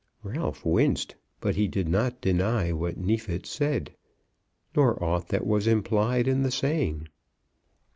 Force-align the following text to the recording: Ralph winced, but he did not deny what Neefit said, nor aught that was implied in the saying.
Ralph 0.23 0.65
winced, 0.65 1.13
but 1.41 1.53
he 1.55 1.67
did 1.67 1.87
not 1.87 2.21
deny 2.21 2.71
what 2.71 2.97
Neefit 2.97 3.45
said, 3.45 3.95
nor 4.75 4.97
aught 4.99 5.27
that 5.27 5.45
was 5.45 5.67
implied 5.67 6.27
in 6.27 6.41
the 6.41 6.49
saying. 6.49 7.07